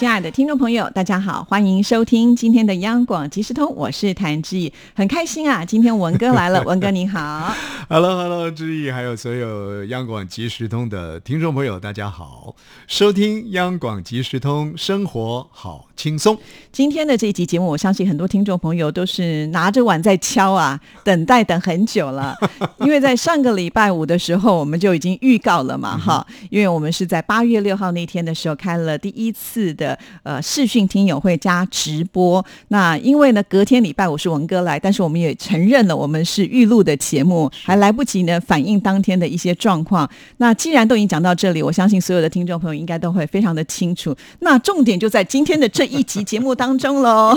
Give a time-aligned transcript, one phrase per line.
[0.00, 7.54] 亲爱的听众朋友，大家好，欢迎收听今天的央广即时通，我是谭志毅，很开心啊，今天文哥来了， 文哥你好
[7.86, 15.88] ，Hello Hello，志毅，还有所有央广即时通的听众朋友，大家好，收听央广即时通，生活好。
[16.00, 16.38] 轻松，
[16.72, 22.34] 今天的这一集节目，我相信很多听众朋友都是拿着碗在敲啊，等待等很久了。
[22.80, 29.89] 因为在上个礼拜五的时候，我们就已经预告了嘛，哈，因为我们是在八月六号那天的时候开了第一次的
[30.22, 32.42] 呃视讯听友会加直播。
[32.68, 40.10] 那因为呢，隔天礼拜我是文哥来，但是我们也承认了我们是预录的节目，还来不及呢反映当天的一些状况。
[40.38, 44.16] 那既然都已经讲到这里，我相信所有的听众朋友应该都会非常的清楚。
[44.38, 45.90] 那重点就在今天的这。
[45.90, 47.36] 一集节目当中喽，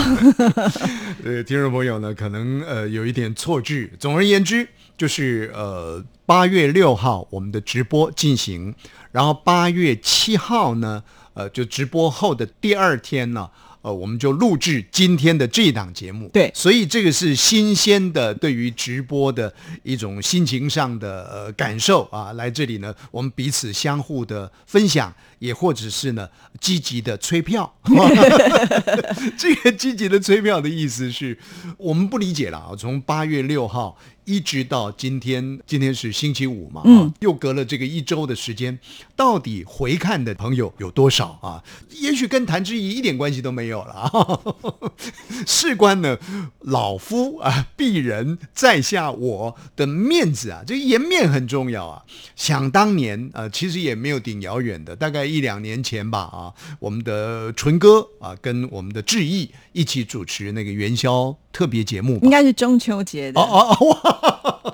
[1.25, 3.91] 呃，听众朋友呢，可能呃有一点错句。
[3.97, 8.75] 总而言之，就是呃八月六号我们的直播进行，
[9.11, 11.01] 然后八月七号呢，
[11.33, 13.49] 呃就直播后的第二天呢。
[13.83, 19.53] 呃，我们就录制今天的这档节目，对，所以这个是新鲜的，对于直播的
[19.83, 25.13] 一种心情上的呃感受啊，来这里呢，我们彼此相互的分享，
[25.43, 26.29] 也或者是呢
[26.61, 27.75] 积极的催票。
[29.37, 31.37] 这个积极的催票的意思是
[31.77, 33.97] 我们不理解了啊，从八月六号。
[34.25, 38.79] 一直到今天，今天是星期五嘛，嗯，又隔了这个一周的时间，
[39.17, 41.61] 到底回看的朋友有多少啊？
[41.89, 44.39] 也许跟谭志怡一点关系都没有了啊。
[45.45, 46.17] 事关呢，
[46.63, 52.03] 老夫 啊，鄙人在下我的面子啊，这颜面很重要啊。
[52.35, 61.35] 想当年啊，其实也没有顶遥远的，大概一两年前吧啊，我们的纯哥啊，跟我们的志毅一起主持那个元宵。
[61.53, 63.43] 特别节目应该是中秋节的哦
[63.79, 63.97] 哦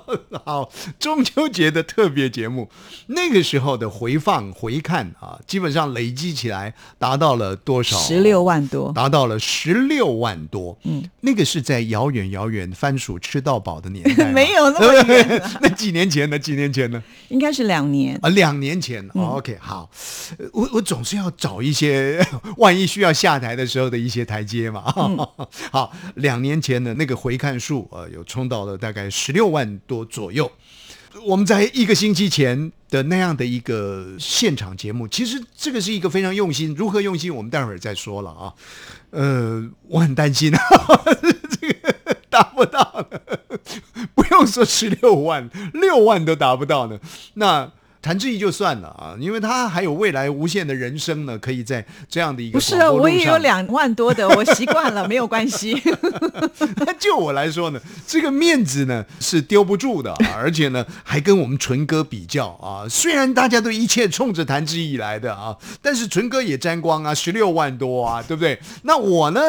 [0.07, 2.69] 哦，好，中秋节的特别节目，
[3.07, 7.97] 那个时候的回放回看啊，基本上累积起来达到了多少？
[7.97, 10.79] 十六万多，达到了十六万多。
[10.85, 15.41] 嗯，那个是在遥远遥远番薯吃到饱的年代， 没有那么远。
[15.59, 16.39] 那几年前呢？
[16.39, 17.03] 几年前呢？
[17.27, 19.05] 应该是两年啊，两年前。
[19.13, 19.91] OK，好，
[20.53, 22.25] 我我总是要找一些
[22.55, 24.88] 万一需要下台的时候的一些台阶嘛。
[25.71, 26.79] 好，两年前。
[26.79, 30.49] 的那个回看数呃，有冲到了大概十六万多左右。
[31.25, 38.53] 我们在一个星期前的那样的一个现场节目，其实这个是一个非常用心，如何用心，我们待会儿再说了啊。
[39.09, 40.59] 呃，我很担心啊，
[41.59, 43.05] 这个达不到，
[44.15, 46.97] 不用说十六万，六万都达不到呢。
[47.33, 47.71] 那。
[48.01, 55.81] 谭志毅就算了啊，因为他还有未来无限的人生呢，可以在这样的一个不是啊，我也有两万多的，我习惯了，没有关系。
[56.97, 62.87] 就我来说呢，这个面子呢是丢不住的，而且呢还跟我们纯哥比较啊。
[62.89, 68.57] 虽然大家都一切冲着谭志毅来的啊，但是纯哥也沾光啊，十六万多啊，对不对？
[68.83, 69.41] 那我呢，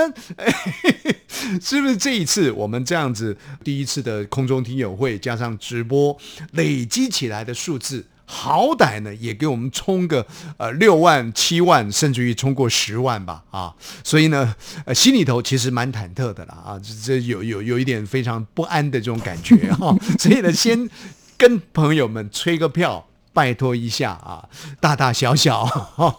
[1.63, 6.17] 是不是这一次我们这样子第一次的空中听友会加上直播
[6.53, 8.05] 累积起来的数字？
[8.33, 10.25] 好歹呢，也给我们充个
[10.57, 13.75] 呃六万、七万，甚至于充过十万吧啊！
[14.05, 14.55] 所以呢，
[14.85, 19.93] 呃，心里头其实蛮忐忑的啦啊，这这有有有一点非常不安的这种感觉 哈。
[20.17, 20.89] 所以呢，先
[21.37, 24.49] 跟朋友们催个票，拜托一下啊，
[24.79, 25.69] 大大小小、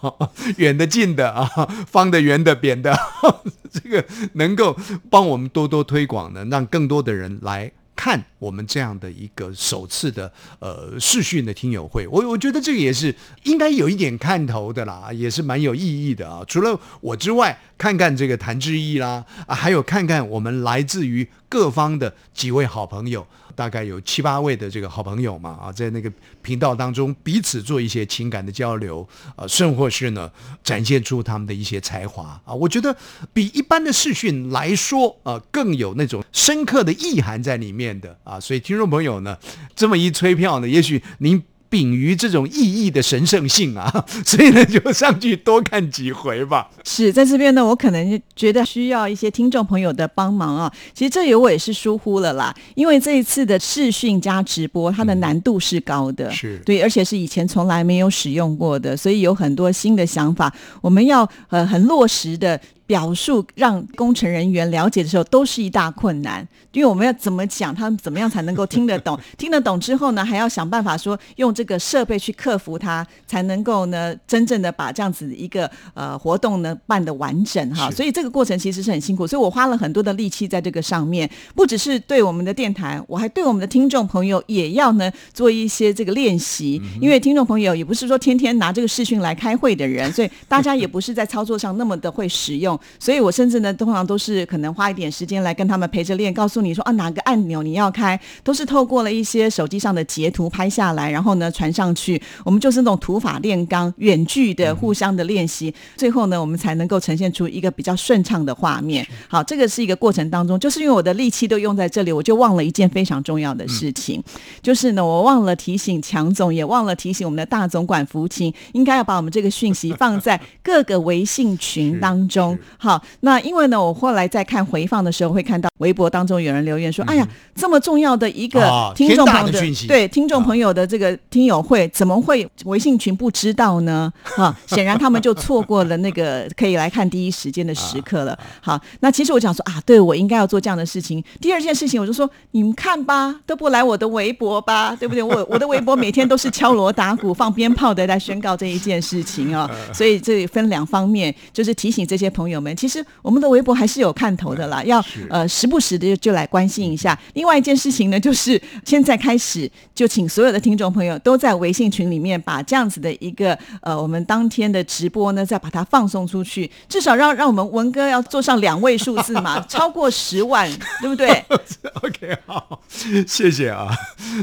[0.57, 1.47] 远的近的啊，
[1.87, 2.93] 方的、圆的、扁的，
[3.71, 4.77] 这个能够
[5.09, 7.71] 帮我们多多推广的，让更多的人来。
[8.01, 16.43] 看我们这样的一个首次的呃视讯的听友会，我我觉得这个也是应该有一点看头的啦，也是蛮有意义的啊。
[16.47, 23.27] 除了我之外，看看这个谭志毅啦，啊，还有看看我们来自于各方的几位好朋友。
[23.53, 30.31] 大概有七八位的这个好朋友嘛啊，在那个频道当中彼此做一些情感的交流啊，甚或是呢
[30.63, 32.95] 展现出他们的一些才华啊，我觉得
[33.33, 39.37] 比一般的视讯来说啊更有那种深刻的意涵在里面的啊，所以听众朋友呢
[39.75, 41.43] 这么一催票呢，也许您。
[41.71, 46.69] 秉于这种意义的神圣性啊， 所以呢，就上去多看几回吧。
[46.83, 50.71] 是在这边呢，我可能觉得需要一些听众朋友的帮忙啊。
[50.93, 62.59] 其实这有我也是疏忽了啦，因为这一次的视讯加直播，它的难度是高的，是对，而且是以前从来没有使用过的，所以有很多新的想法，我们要呃很落实的。
[62.91, 66.45] 表述让工程人员了解的时候，都是一大困难。
[66.73, 69.17] 因为我们要怎么讲，他们怎么样才能够听得懂？
[69.37, 77.89] 听得懂之后呢，还要想办法说用这个设备去克服它，才能够呢真正的把这样子一个呃活动呢办得完整哈。
[77.91, 86.81] 所以这个过程其实是很辛苦，所以我花了很多的力气在这个上面，不只是对我们的电台，我还对我们的听众朋友也要呢做一些这个练习。
[86.99, 96.61] 因为听众朋友也不是说天天拿这个视讯来开会的人，所以大家也不是在操作上那么的会使用，所以我甚至呢通常都是可能花一点时间来跟他们陪着练，告诉。
[96.61, 102.21] 你说啊，哪个按钮你要开，都是透过了一些手机上的截图拍下来，然后呢传上去。
[102.45, 109.05] 我们就是那种土法炼钢、远距的互相的练习，最后呢，我们才能够呈现出一个比较顺畅的画面。
[109.27, 114.23] 好，这个是一个过程当中，就是因为我的力气都用在这里，我就忘了一件非常重要的事情，
[114.61, 122.57] 就是呢，我忘了提醒强总，也忘了提醒我们的大总管福清，应该要把我们这个讯息放在各个微信群当中。
[122.77, 126.51] 好，那因为呢，我后来在看回放的时候，会看到微博当中有。
[126.51, 127.25] 人留言说：“哎呀，
[127.55, 134.11] 这么重要的一个听众朋友的对听众朋友的这个听友会，怎么会微信群不知道呢？
[134.21, 138.37] 哈， 显然他们就错过了那个可以来看第一时间的时刻了。
[138.59, 141.23] 好，那其实我讲说啊，对我应该要做这样的事情。
[141.39, 145.23] 第二件事情，我就说你们看吧，都不来我的微博吧，对不对？
[145.23, 149.71] 我我的微博每天都是敲锣打鼓、放鞭炮的，在宣告这一件事情啊。
[149.93, 157.15] 所以这分两方面，就是提醒这些朋友们，其实我们的微博还是有看头的啦，要呃时不时的就来。”来关心一下。
[157.35, 170.67] 另外一件事情呢，就是现在开始就请所有的听众朋友都在微信群里面把这样子的一个呃我们当天的直播呢，再把它放送出去，至少让让我们文哥要做上两位数字嘛， 超过十万，
[170.99, 171.29] 对不对？
[172.01, 172.81] OK，好，
[173.27, 173.87] 谢谢啊。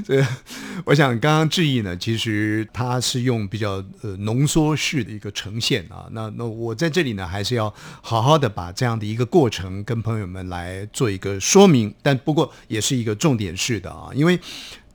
[0.07, 0.25] 这
[0.85, 6.07] 我想刚刚志毅呢，其实他是用比较呃浓缩式的一个呈现啊。
[6.13, 11.95] 那那我在这里呢，还是要好好的把这样的一个过程跟朋友们来做一个说明。
[12.03, 14.39] 但不过也是一个重点式的啊，因为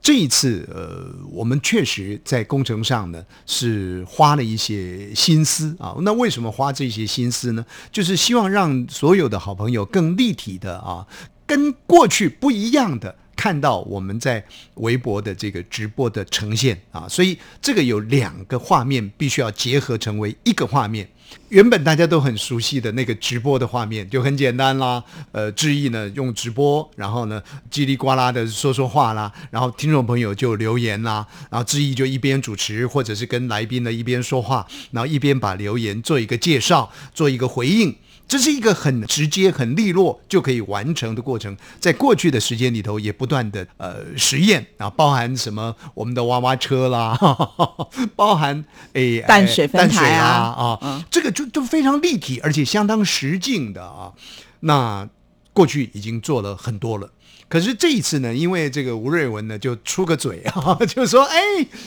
[0.02, 5.96] 这一次呃，我们确实在工程上呢是花了一些心思啊。
[6.02, 7.64] 那为什么花这些心思呢？
[7.90, 11.06] 就是希望让所有的好朋友更立体的啊，
[11.46, 14.44] 跟过去不一样的看到我们在
[14.74, 17.06] 微博的这个直播的呈现啊。
[17.08, 21.08] 所以这个有两个画面必须要结合成为一个画面。
[21.48, 25.02] 原本大家都很熟悉的那个直播的画面就很简单啦，
[25.32, 37.96] 呃，志毅呢用直播，然后呢叽里呱啦的说说话啦，然后听众朋友就留言啦，然后志毅就一边主持或者是跟来宾呢一边说话，然后一边把留言做一个介绍，做一个回应。
[38.26, 41.56] 这是一个很直接、很利落就可以完成的过程。
[41.78, 47.16] 在过去的时间里头，也不断的呃实验啊，包含什么我们的娃娃车啦，
[48.16, 54.12] 包含诶淡水淡水啊啊，这个就就非常立体，而且相当实境的啊。
[54.60, 55.08] 那
[55.52, 57.10] 过去已经做了很多了，
[57.48, 61.38] 可是这一次呢，因为这个吴瑞文呢就出个嘴啊， 就说哎，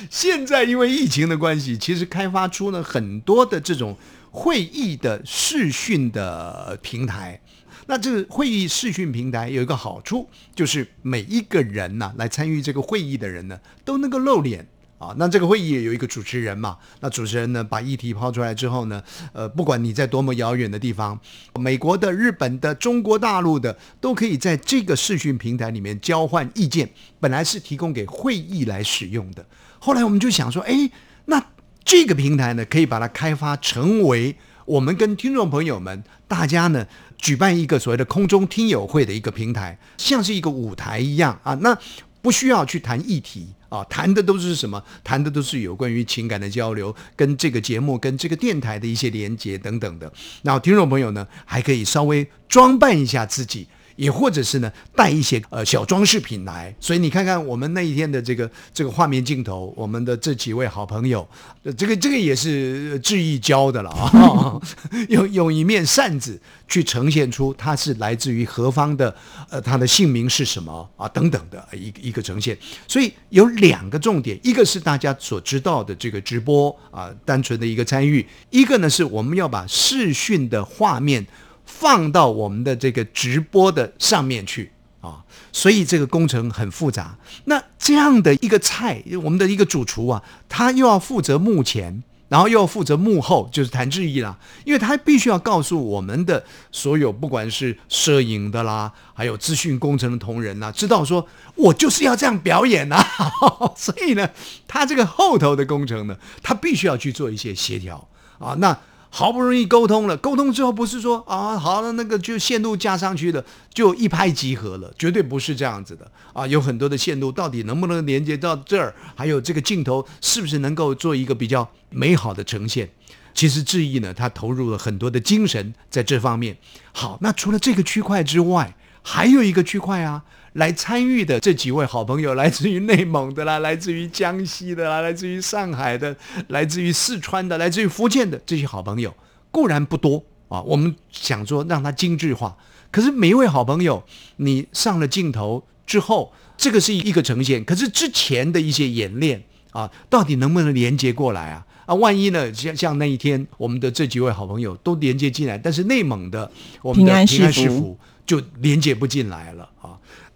[0.09, 3.97] 现在因为疫情的关系，其实开发出了很多的这种。
[4.39, 7.41] 会议的视讯的平台，
[7.87, 14.63] 那这个会议视讯平台有一个好处，就是每一个人呢来参与这个会议的人呢都能够露脸
[14.99, 15.15] 啊。
[15.17, 19.03] 那这个会议也有一个主持人嘛，那主持人呢把议题抛出来之后呢，
[19.33, 21.19] 呃，不管你在多么遥远的地方，
[21.59, 26.87] 美国的、日本的、中国大陆的，都可以在这个视讯平台里面交换意见。
[27.19, 29.43] 本来是提供给会议来使用的，
[29.79, 30.91] 后来我们就想说，哎，
[31.25, 31.43] 那。
[31.87, 36.85] 这个平台呢，可以把它开发成为我们跟听众朋友们大家呢
[37.17, 41.53] 举办一个所谓的空中听友会的一个平台，像是一个舞台一样啊。
[41.61, 41.77] 那
[42.21, 44.83] 不需要去谈议题啊，谈的都是什么？
[45.01, 50.11] 谈的都是有关于情感的交流，跟这个节目、跟这个电台的一些连接等等的。
[50.41, 53.65] 然后听众朋友呢，还可以稍微装扮一下自己。
[53.97, 61.27] 也或者是呢，带一些呃小装饰品来，所以你看看我们那一天的这个这个画面镜头，我们的这几位好朋友，
[61.75, 64.61] 这个这个也是志毅教的了啊，
[65.09, 69.13] 用用一面扇子去呈现出它是来自于何方的，
[69.49, 72.57] 呃，他的姓名是什么啊，等等的一一个呈现。
[72.87, 81.25] 所以有两个重点，一个是大家所知道的这个直播啊，单纯的一个参与；一个呢是我们要把视讯的画面。
[81.67, 84.71] 放到我们的这个直播的上面去
[85.01, 87.15] 啊，所以这个工程很复杂。
[87.45, 94.39] 那这样的一个菜，我们的一个主厨啊，他又要负责幕前，然后又要负责幕后，就是谭志毅啦。
[94.65, 103.05] 因为他必须要告诉我们的所有，不管是摄影的啦，还有资讯工程的同仁呐，知道说我就是要这样表演呐。
[103.77, 104.27] 所以呢，
[104.67, 108.07] 他这个后头的工程呢，他必须要去做一些协调
[108.39, 108.55] 啊。
[108.57, 108.77] 那
[109.09, 116.45] 好不容易沟通了，沟通之后不是说啊好了那个就线路加上去了，就一拍即合了，绝对不是这样子的啊！
[116.45, 122.89] 有很多的线路到底能不能连接到这儿，还有这个镜头是不是能够做一个比较美好的呈现？
[123.33, 126.57] 其实志毅呢，他投入了很多的精神在这方面。
[126.91, 130.23] 好，那除了这个区块之外，还有一个区块啊。
[130.53, 136.15] 来参与的这几位好朋友，来自于内蒙的啦， 来自于江西的啦，来自于上海的，
[136.47, 139.13] 来自于四川的，来自于福建的这些好朋友，
[139.51, 140.61] 固然不多啊。
[140.61, 142.57] 我们想说让它精致化，
[142.91, 144.03] 可是每一位好朋友，
[144.37, 147.63] 你上了镜头之后，这个是一个呈现。
[147.63, 151.65] 可是之前的一些演练啊，到底能不能连接过来啊？
[151.85, 152.53] 啊，万一呢？
[152.53, 156.51] 像像那一天，我们的这几位好朋友都连接进来，但是内蒙的
[156.81, 159.76] 我们的平安师傅就连接不进来了啊。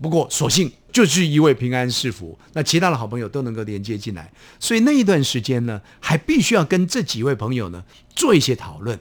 [0.02, 7.84] 不过，所幸就是一位平安是福，那其他的好朋友都能够连接进来，所以那一段时间呢，还必须要跟这几位朋友呢
[8.16, 9.00] 做一些讨论，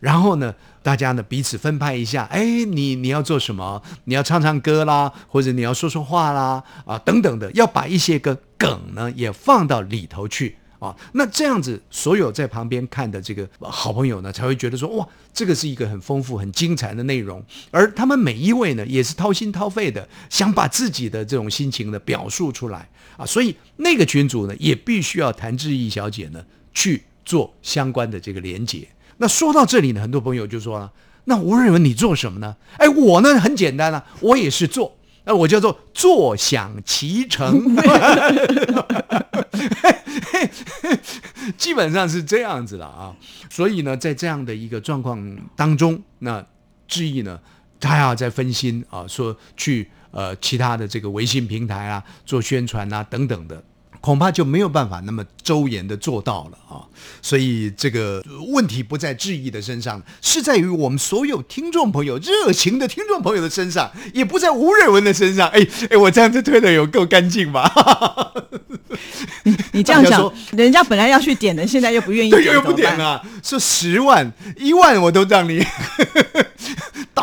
[0.00, 3.82] 然后呢，大家呢彼此分派一下，哎，你你要做什么？
[4.04, 10.56] 你要唱唱歌啦，或者你要说说话啦，啊，等等的，要把一些个梗呢也放到里头去。
[10.80, 17.44] 啊，那这样子，所有在旁边看的这个好朋友呢，才会觉得说，哇，这个是一个很丰富、很精彩的内容。
[17.70, 23.26] 而他们每一位呢，也是掏心掏肺的，想把自己的这种心情呢表述出来啊。
[23.26, 28.88] 所以那个群主呢，也必须要谭志毅小姐呢去做相关的这个连结。
[29.18, 30.90] 那说到这里呢，很多朋友就说了，
[31.24, 32.56] 那吴瑞文你做什么呢？
[32.78, 37.76] 哎，我呢很简单啊，我也是做，那我叫做坐享其成。
[41.56, 43.14] 基本上是这样子的啊，
[43.50, 46.44] 所以呢，在这样的一个状况当中，那
[46.86, 47.38] 志毅呢，
[47.78, 53.62] 他要在分心啊，说去呃其他的这个微信平台啊做宣传啊等等的。
[54.00, 56.80] 恐怕就没有办法那么周延的做到了啊，
[57.20, 65.48] 所以这个问题不在质疑的身上，是在于我们所有听众朋友热情的听众朋友的身上，也不在吴瑞文的身上。
[65.48, 67.70] 哎哎，我这样子推的有够干净吧？
[69.72, 75.62] 你这样讲，人家本来要去点的，现在又不愿意，又不点了，说十万一万我都让你。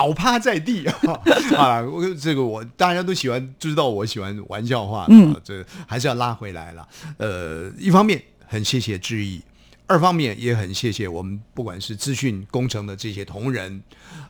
[0.07, 0.99] 倒趴在地啊！
[1.57, 6.87] 啊，我这个我大家都喜欢知道我喜欢玩笑话，嗯，这还是要拉回来了。
[7.17, 9.41] 呃，一方面很谢谢志毅，
[9.85, 13.81] 二方面也很谢谢我们不管是资讯工程的这些同仁，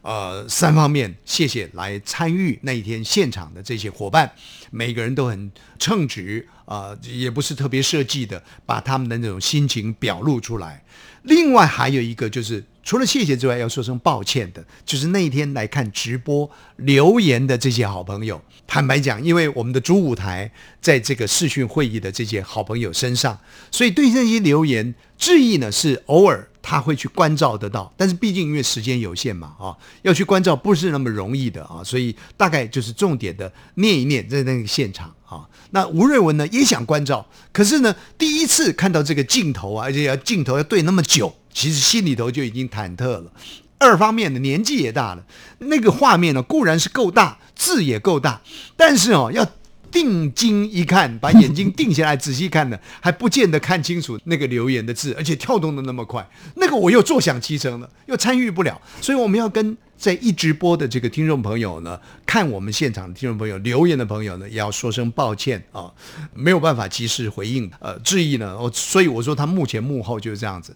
[0.01, 4.31] 呃，三方面谢谢来参与那一天现场的这些伙伴，
[4.72, 10.84] 每个人都很称职啊，也不是特别设计的，把他们的那种心情表露出来。
[11.24, 12.64] 另外还有一个就是。
[12.84, 18.42] 除了谢谢之外，要说声抱歉的，就是那一天来看直播留言的这些好朋友。
[18.66, 23.38] 坦白讲，因为我们的主舞台在这个视讯会议的这些好朋友身上，
[23.70, 27.92] 所以对这些留言致意呢，是偶尔他会去关照得到。
[27.96, 35.48] 但是毕竟因为时间有限嘛，啊，要去关照不是那么容易的啊，所以大概就是重点的念一念在那个现场啊。
[35.72, 41.34] 那吴瑞文呢也想关照，可是呢，第一次看到这个镜头啊，而且要镜头要对那么久。
[41.50, 43.32] 其实心里头就已经忐忑了，
[43.80, 45.26] 二方面的年纪也大了，
[45.58, 48.40] 那个画面呢固然是够大，字也够大，
[48.76, 49.44] 但是哦要
[49.91, 65.91] 定睛一看，把眼睛定下来仔细看呢，还不见得看清楚那个留言的字，而且跳动的那么快，那个我又坐享其成了，又参与不了，所以我们要跟在一直播的这个听众朋友呢，看我们现场的听众朋友留言的朋友呢，也要说声抱歉啊，
[66.34, 70.75] 没有办法及时回应，呃，质疑呢，我所以我说他目前幕后就是这样子。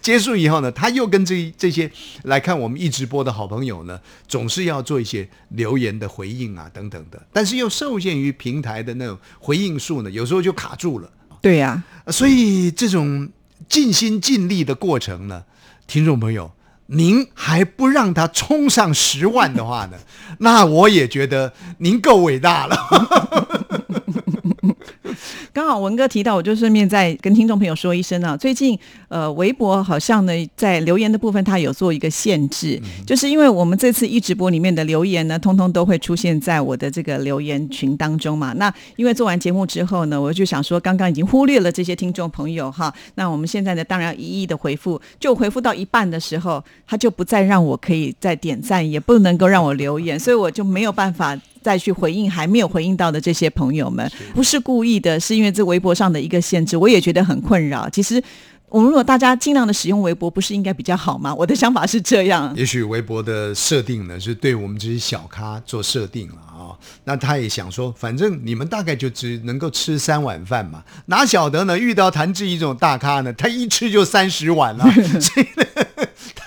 [0.00, 1.90] 结束以后呢，他又跟这这些
[2.22, 11.10] 来看我们一直播的好朋友呢，总是要做一些留言的回应啊，等等的，但是又受限于平台的那种回应数呢，有时候就卡住了。
[11.40, 13.28] 对呀，所以这种
[13.68, 15.44] 尽心尽力的过程呢，
[15.86, 16.52] 听众朋友，
[16.86, 19.98] 您还不让他冲上十万的话呢，
[20.40, 22.76] 那我也觉得您够伟大了。
[25.52, 28.36] 刚好文哥提到，我就顺便再跟听众朋友说一声啊。
[28.36, 28.78] 最近
[29.08, 38.52] 呃，微博好像呢，在留言的部分，它有做一个限制，就是因为我们这次一直播里面的留言呢，通通都会出现在我的这个留言群当中嘛。
[38.54, 42.92] 那因为做完节目之后呢，我就想说，刚刚已经忽略了这些听众朋友哈。
[43.14, 51.38] 那我们现在呢，当然要一一的回复，就回复到一半的时候，他就不再让我可以再点赞，也不能够让我留言，所以我就没有办法。
[51.60, 54.08] 再去回应还没有回应到的这些朋友们，
[54.38, 57.90] 不是故意的，是因为这微博上的一个限制，我也觉得很困扰。
[57.90, 58.22] 其实，
[58.68, 61.34] 我们如果大家尽量的使用微博，不是应该比较好吗？
[61.34, 62.54] 我的想法是这样。
[62.54, 66.70] 也许微博的设定呢，是对我们这些小咖做设定了啊。
[67.02, 71.76] 那他也想说，反正你们大概就只能够吃三碗饭嘛，哪晓得呢？
[71.76, 74.84] 遇到谭志怡这种大咖呢，他一吃就三十碗了。
[75.18, 75.84] 所以呢。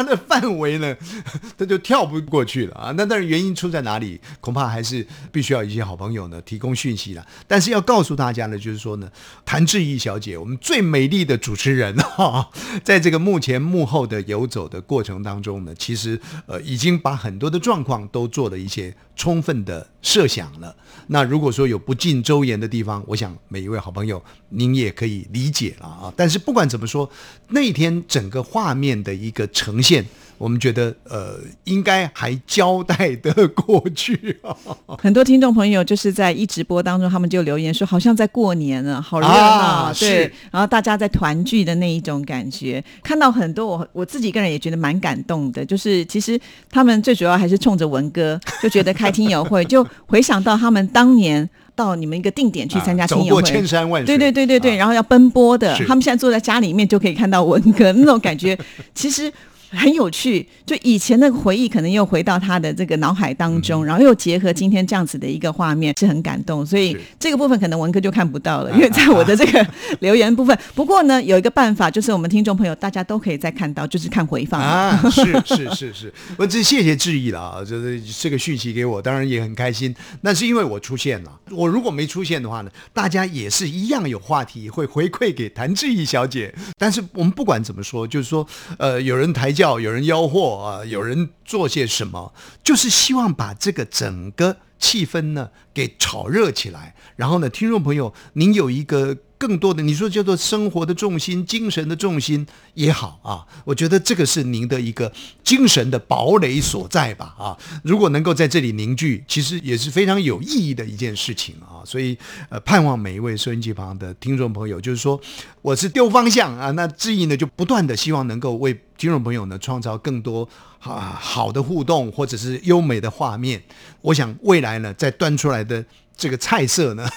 [0.04, 0.96] 他的范围呢，
[1.58, 2.92] 他就跳不过去了啊。
[2.98, 4.20] 那但是原因出在哪里？
[4.40, 7.26] 恐怕还是必须要一些好朋友呢提供讯息了。
[7.48, 9.10] 但是要告诉大家呢，就是说呢，
[9.46, 12.50] 谭志毅小姐，我们最美丽的主持人 哈，
[12.84, 20.76] 在这个幕前幕后的游走的过程当中呢，其实呃已经把很多的状况都做了一些充分的设想了。
[21.08, 26.14] 那如果说有不尽周延的地方，我想每一位好朋友您也可以理解了啊。
[26.16, 27.10] 但是不管怎么说，
[27.50, 29.91] 那天整个画面的一个呈现。
[30.38, 34.58] 我们觉得呃，应该还交代得过去啊。
[34.98, 45.64] 很多听众朋友就是在一直播当中，他们就留言说，好像在过年了，好热闹，对，然后大家在团聚的那一种感觉，看到很多我我自己个人也觉得蛮感动的。
[45.64, 46.40] 就是其实
[46.72, 58.58] 他们最主要还是冲着文哥，就觉得开听友会，就回想到他们当年到你们一个定点去参加听友会，千山万水，对对对对对，然后要奔波的，他们现在坐在家里面就可以看到文哥那种感觉，
[58.96, 59.32] 其实。
[59.72, 66.66] 很有趣，就以前那个回忆可能又回到他的这个脑海当中，然后又结合今天这样子的一个画面，是很感动。
[66.66, 69.66] 所以这个部分可能文哥就看不到了， 因为在我的这个
[70.00, 70.58] 留言部分。
[70.76, 74.98] 不过呢，有一个办法，就是我们听众朋友大家都可以再看到，就是看回放啊。
[75.10, 79.96] 是是是是， 我这谢谢志毅了啊，就是这个讯息给我，当然也很开心。
[80.22, 86.54] 那是因为我出现了，我如果没出现的话呢，大家也是一样有话题会回馈给谭志毅小姐。
[86.78, 88.46] 但是我们不管怎么说，就是说，
[88.78, 89.80] 呃，有人抬轿。
[89.80, 96.96] 有人吆喝啊，有人做些什么，就是希望把这个整个气氛呢给炒热起来。
[97.16, 99.18] 然后呢，听众朋友，您有一个。
[99.42, 105.12] 更多的，你说叫做生活的重心、精神的重心也好啊，我觉得这个是您的一个
[105.44, 107.58] 精神的堡垒所在吧啊。
[107.84, 111.82] 如果能够在这里凝聚，其实也是非常有意义的一件事情啊。
[111.84, 112.16] 所以
[112.50, 115.20] 呃，盼望每一位收音机旁的听众朋友，就是说
[115.64, 123.60] 我是丢方向啊，那志毅呢就不断的希望能够为听众朋友呢创造更多啊好的互动或者是优美的画面。
[124.02, 125.84] 我想未来呢再端出来的。
[126.18, 127.10] 这个菜色呢，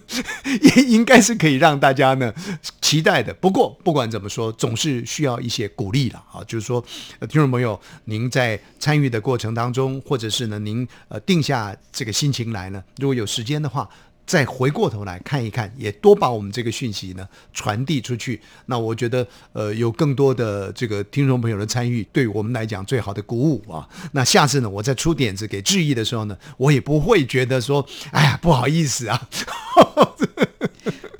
[0.62, 2.32] 也应该是可以让大家呢
[2.80, 3.34] 期待的。
[3.34, 6.42] 不过不管怎么说，总是需要一些鼓励了啊。
[6.44, 6.82] 就是说，
[7.28, 13.86] 听众朋友，您在参与的过程当中，或者是呢，您呃定下这个心情来呢，如果有时间的话。
[14.26, 18.40] 再回过头来看一看，也多把我们这个讯息呢传递出去。
[18.66, 23.88] 那我觉得，呃，有更多的这个听众朋友的参与，对我们来讲最好的鼓舞啊。
[24.12, 29.28] 那下次呢，我再出点子给质疑的时候呢，我也不会觉得说，哎呀，不好意思啊。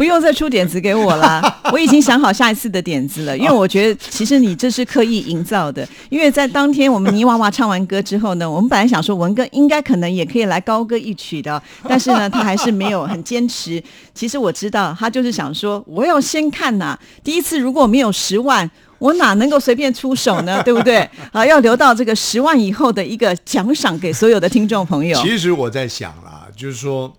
[0.06, 1.42] 不用再出点子给我啦，
[1.72, 3.36] 我已经想好下一次的点子了。
[3.36, 5.86] 因为我觉得，其实你这是刻意营造的。
[6.08, 13.82] 因为在当天我们泥娃娃唱完歌之后呢， 我们本来想说文哥应该可能也可以来高歌一曲的，但是呢，他还是没有很坚持。
[14.14, 16.96] 其实我知道，他就是想说，我要先看呐。
[17.24, 20.62] 第一次如果没有十万，我哪能够随便出手呢？
[20.64, 20.98] 对不对？
[21.32, 25.20] 啊，要留到这个十万以后的一个奖赏给所有的听众朋友。
[25.20, 27.12] 其实我在想啦，就是说。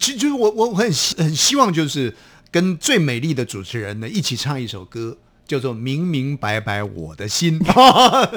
[0.00, 2.10] 其实我我很很希望就是
[2.54, 7.58] 跟最美丽的主持人呢一起唱一首歌，叫做《明明白白我的心》。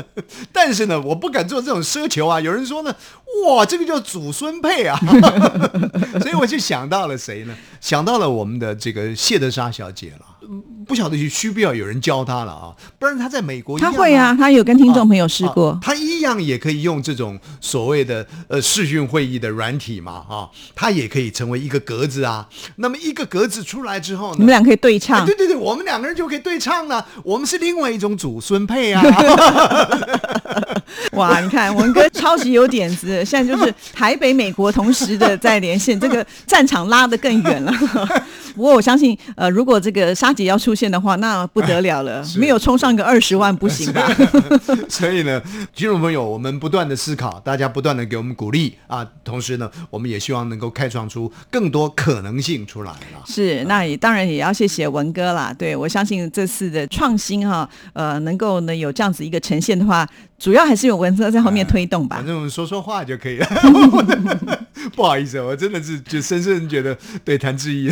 [0.52, 2.42] 但是呢，我不敢做这种奢求啊。
[2.42, 2.96] 有人说呢，
[3.46, 5.00] 哇，这个叫祖孙配啊。
[6.20, 7.56] 所以我就想到了谁呢？
[7.80, 10.26] 想到了我们的这个谢德莎小姐了。
[10.86, 12.74] 不晓得需不需要有人教他了啊？
[12.98, 22.48] 不然他在美国，他会啊，他有跟听众朋友试过，他一样也可以用这种所谓的呃视讯会议的软体嘛啊，他也可以成为一个格子啊。
[22.78, 27.06] 那么一个格子出来之后，你们俩可以对唱，对对对，我们两个人就可以对唱了。
[27.24, 29.04] 我们是另外一种祖孙配啊。
[31.14, 37.74] 哇，你看文哥超级有点子，现在就是台北美国同时的在连线，这个战场拉得更远了。
[38.58, 44.02] 不过我相信，呃，如果这个沙姐要出现的话，那不得了了， 没有冲上个二十万不行吧？
[44.90, 45.40] 所以呢，
[45.76, 53.24] 听众朋友，我们不断的思考，大家不断的给我们鼓励啊，同时呢，我们也希望能够开创出更多可能性出来了。
[53.28, 55.54] 是，那也当然也要谢谢文哥啦。
[55.56, 60.10] 对我相信这次的创新哈，呃，能够呢有这样子一个呈现的话。
[60.40, 63.48] 主要还是有文哥在后面推动吧，反正我们说说话就可以了。
[64.96, 67.92] 不好意思，我真的是就深深觉得对谭志毅，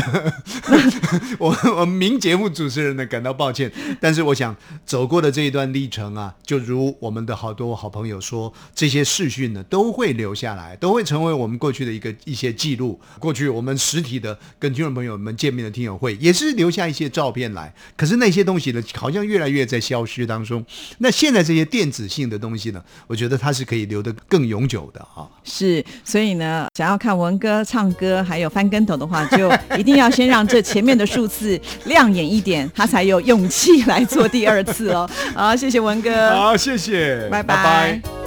[1.37, 3.71] 我我名节目主持人呢感到抱歉。
[3.99, 12.99] 但是我想走过的这一段历程啊，就如我们的好多好朋友说，这些视讯呢都会留下来，都会成为我们过去的一个一些记录。
[13.19, 17.73] 过去我们实体的跟听众朋友们见面的听友会，也是留下一些照片来。
[17.97, 20.65] 可是那些东西呢，好像越来越在消失当中。
[20.99, 22.35] 那现在这些电子性的。
[22.45, 25.25] 东西呢，我觉得它是可以留得更永久的啊。
[25.45, 35.09] 是，所以呢，想要看文哥唱歌还有翻跟头的话，就一定要先让让这前面的数字亮眼一点，他才有勇气来做第二次哦。
[35.33, 37.41] 好，谢谢文哥，好，谢谢，拜。
[37.41, 38.24] 拜拜